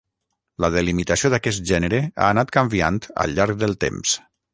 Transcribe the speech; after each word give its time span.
La 0.63 0.69
delimitació 0.75 1.29
d'aquest 1.33 1.63
gènere 1.71 1.99
ha 2.05 2.29
anat 2.37 2.53
canviant 2.57 2.97
al 3.25 3.37
llarg 3.41 3.61
del 3.65 3.77
temps. 3.87 4.17